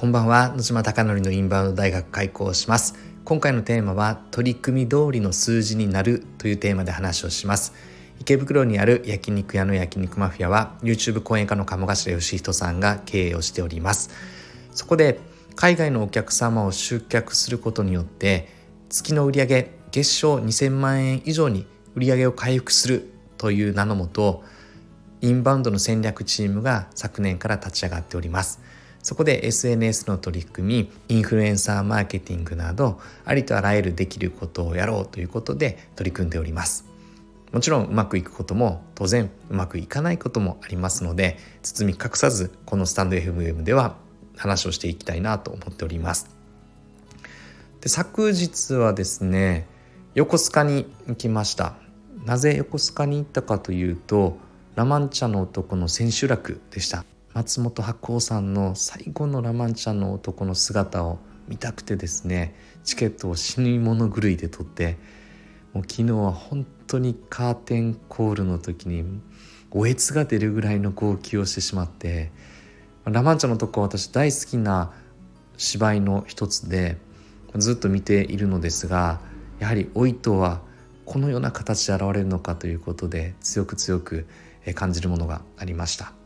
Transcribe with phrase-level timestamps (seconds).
[0.00, 0.48] こんばんは。
[0.56, 2.94] 野島貴則のインバウンド大学開校します。
[3.22, 7.74] 今回のテーマは取り組み通りの数字になるというテーマで話をします。
[8.18, 14.08] 池袋にある焼肉屋の焼肉マフィアは YouTube 講演家の鴨頭義人さんが経営をしております。
[14.72, 15.20] そこで
[15.54, 18.48] 海外のお客様を集客することによって
[18.88, 24.44] 月の売上月賞2000万円以上に売上を回復するという名のもと
[25.20, 28.79] インバウンドの戦略チームが昨年から立ち上がっております。
[29.02, 36.84] そこで SNS の取り組みインフルエンサーマーケティングなどありとあらゆるできることをやろうということで取り組んでおります。
[37.52, 43.96] もちろんうまくいくことも当然うまくいかないこともありますので包み隠さずこのスタンド FM では
[44.36, 46.30] 話をしていきたいなと思っております。
[47.80, 49.66] で昨日はですね
[50.14, 51.74] 横須賀に行きました。
[52.24, 54.36] なぜ横須賀に行ったかというと
[54.74, 57.04] ラマンチャの男の千秋楽でした。
[57.32, 64.98] 松本白鸚さんの最後のラマンチャの男の姿を見たくてですねチケットを死に物狂いで取って
[65.72, 69.04] もう昨日は本当にカーテンコールの時に
[69.70, 72.32] おえつが出るぐらいの号泣をしてしまって
[73.04, 74.92] ラマンチャの男は私大好きな
[75.56, 76.98] 芝居の一つで
[77.54, 79.20] ずっと見ているのですが
[79.60, 80.62] やはり老いとは
[81.04, 84.26] このような形で現れるのかということで強く強く
[84.74, 86.19] 感じるものがありました。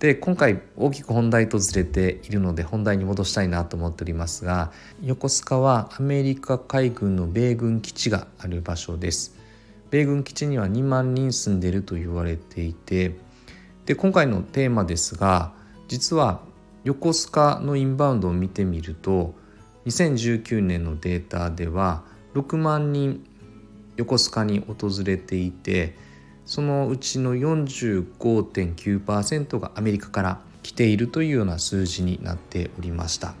[0.00, 9.36] で今回大きく本題とずれているので本題に戻したいなと思っておりますが横須賀はアメリカ海軍の米軍基地がある場所です。
[9.90, 13.16] 米軍基地には2万人住んでいると言われていて
[13.86, 15.52] で今回のテーマですが
[15.88, 16.40] 実は
[16.84, 19.34] 横須賀のインバウンドを見てみると
[19.86, 22.04] 2019年のデータでは
[22.34, 23.26] 6万人
[23.96, 25.96] 横須賀に訪れていて
[26.50, 33.34] そのうちの45.9%がアメリカから来ているというような数字になっておりました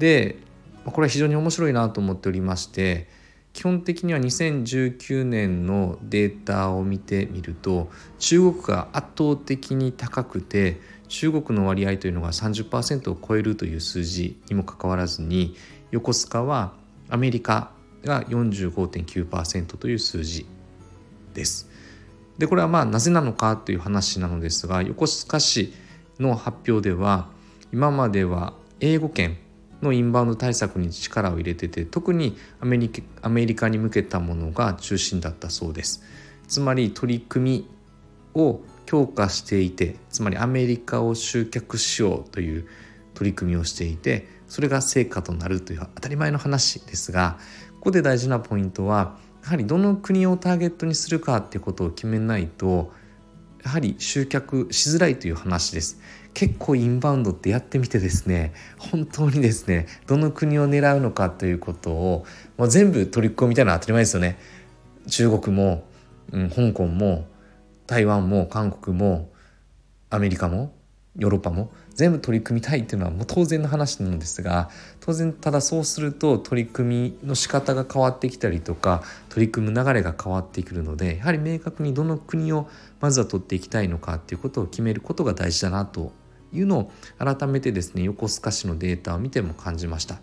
[0.00, 0.38] で
[0.84, 3.06] これは非常に面白いなと思っておりまして
[3.52, 15.54] 基本的には2019年のデータを見てみると中国が圧倒的に高くて中国の割合というのが30%を超えるという数字にもかかわらずに
[15.92, 16.72] 横須賀は
[17.08, 17.70] アメリカ
[18.02, 20.44] が45.9%という数字
[21.32, 21.75] です。
[22.38, 25.72] でこれはまあなぜなのかという話なのですが横須賀市
[26.18, 27.28] の発表では
[27.72, 29.36] 今までは英語圏
[29.82, 36.02] のインバウンド対策に力を入れてて特にアメリカアメリカに向けたものが中心だったそうです。
[36.48, 42.68] つまり取り組みを強化していてつまりアメリカを集客しようという
[43.14, 47.38] 取り組みをしていてそれが成果となるという当たり前の話ですが
[47.76, 52.92] ここで大事なポイントはやはりどの国をターゲットにするかっていうことを決めないと
[53.62, 56.00] やはり集客しづらいという話です。
[56.34, 62.26] 結構インバウンドってやってみてですね本当にですねどの国を狙うのかということを、
[62.58, 64.36] まあ、全部取り組みたいなのは当たり前ですよね。
[65.08, 65.84] 中国も、
[66.32, 67.26] うん、香港も
[67.86, 69.30] 台湾も韓国も
[70.10, 70.74] アメリカも
[71.18, 74.68] ヨーロッパも全部取り組みたいっていうのはもう当然の話なんですが
[75.00, 82.68] 当然ただそうすると取り組みの仕方が変わってきたりとか取り組む流れが変わってくるのでやはり明確にどの国を
[83.00, 86.12] まずは取っていきたいのかっていうことを決めることが大事だなと
[86.52, 90.18] いうのを改めてですね横須賀市のデータを見ても感じました。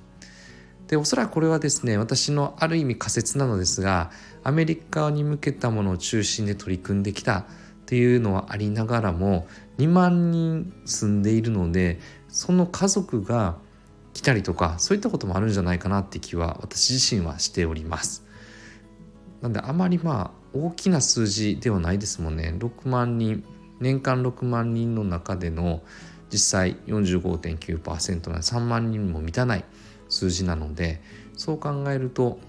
[0.88, 4.12] でおそらくこれはですね私のある意味仮説なのですが
[4.44, 7.46] アメリカに向けたものを中心で取り組んできた
[7.94, 9.46] っていうのはありながらも
[9.78, 13.58] 2万人住んでいるのでその家族が
[14.14, 18.26] 来たりとかそういったこともあるんじゃないかなって気は私自身はしております。
[19.42, 23.44] なんであまりまあ大きな数字ではないですもんね6万人
[23.80, 25.84] 年間6万人の中での
[26.32, 29.66] 実際45.9%な3万人も満たない
[30.10, 31.00] 数字なので
[31.38, 32.40] そう考えると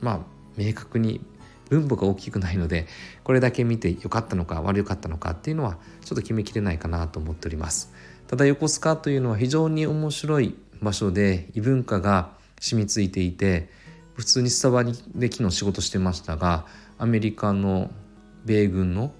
[0.00, 0.20] まあ
[0.56, 1.20] 明確に
[1.68, 2.86] 分母が大きくないので
[3.24, 7.92] これだけ見て良かったのか悪かったのかっていうのはちょっと決めきれないかなと思っております。
[8.26, 13.70] ただ横須賀というのは非常に面白い場所で異文化が染みついていて
[14.14, 16.66] 普通にスタバで昨日仕事してましたが
[16.98, 17.90] アメリカの
[18.44, 19.12] 米軍の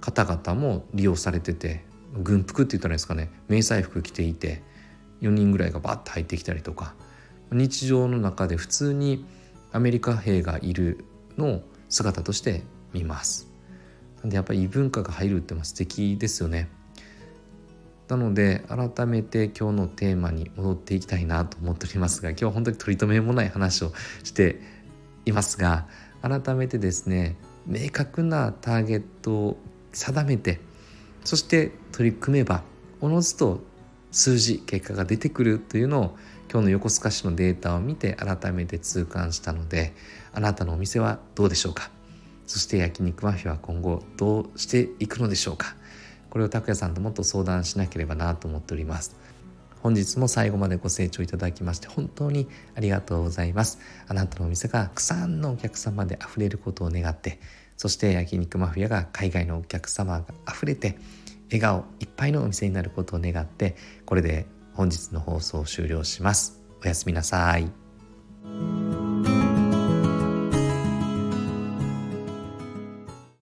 [0.00, 1.84] 方々も利用されてて
[2.22, 4.62] 軍服って言ったらいいですかね迷彩服着ていて
[5.22, 6.94] 4人ぐらいがバッと入ってきたりとか
[7.50, 9.24] 日常の中で普通に
[9.72, 11.04] アメリカ兵がいる
[11.36, 13.48] のを姿として見ます。
[14.22, 16.68] なんでやっぱり異文化が入るって素敵ですよね。
[18.08, 23.92] なので改めて今日のテーマに戻っていきたいなと思っておりますが今日は本当に取り留めもない話を
[24.22, 24.60] して
[25.24, 25.86] いますが
[26.20, 27.36] 改めてですね
[27.66, 29.56] 明確なターゲットを
[29.92, 30.60] 定めて
[31.24, 32.62] そして取り組めば
[33.00, 33.62] おのずと
[34.10, 36.16] 数字結果が出てくるというのを
[36.54, 39.92] 今日の横須賀市のデータを見て改めて痛感したので
[40.32, 41.90] あなたのお店はどうでしょうか？
[42.46, 45.74] そして焼肉マフィアは今後どうしていくのでしょうか？
[46.30, 49.16] これを拓也さんともっと相談しなければなと思っております。
[49.82, 52.46] 本日も最後までご清聴いただきまして本当に
[52.76, 53.80] ありがとうございます。
[54.06, 57.40] あなたのお店がたくさんのお客様で溢れることを願って
[57.76, 60.98] そして焼肉マフィアが海外のお客様が溢れて
[61.46, 63.74] 笑顔いっぱいのお店になることを願って
[64.06, 66.60] これで本日の放送を終了します。
[66.84, 67.83] おやすみなさい。